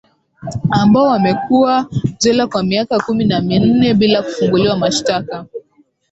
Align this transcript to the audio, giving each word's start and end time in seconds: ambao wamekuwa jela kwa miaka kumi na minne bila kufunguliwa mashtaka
ambao 0.71 1.03
wamekuwa 1.05 1.85
jela 2.19 2.47
kwa 2.47 2.63
miaka 2.63 2.99
kumi 2.99 3.25
na 3.25 3.41
minne 3.41 3.93
bila 3.93 4.21
kufunguliwa 4.23 4.77
mashtaka 4.77 5.45